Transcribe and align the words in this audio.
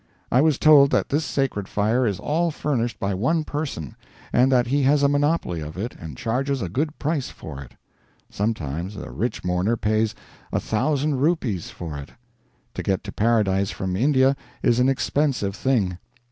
I 0.31 0.41
was 0.41 0.57
told 0.57 0.89
that 0.89 1.09
this 1.09 1.23
sacred 1.23 1.67
fire 1.67 2.07
is 2.07 2.19
all 2.19 2.49
furnished 2.49 2.99
by 2.99 3.13
one 3.13 3.43
person, 3.43 3.95
and 4.33 4.51
that 4.51 4.65
he 4.65 4.81
has 4.81 5.03
a 5.03 5.07
monopoly 5.07 5.61
of 5.61 5.77
it 5.77 5.95
and 5.99 6.17
charges 6.17 6.59
a 6.63 6.69
good 6.69 6.97
price 6.97 7.29
for 7.29 7.61
it. 7.61 7.73
Sometimes 8.27 8.95
a 8.95 9.11
rich 9.11 9.43
mourner 9.43 9.77
pays 9.77 10.15
a 10.51 10.59
thousand 10.59 11.17
rupees 11.17 11.69
for 11.69 11.97
it. 11.99 12.09
To 12.73 12.81
get 12.81 13.03
to 13.03 13.11
paradise 13.11 13.69
from 13.69 13.95
India 13.95 14.35
is 14.63 14.79
an 14.79 14.89
expensive 14.89 15.55
thing. 15.55 15.99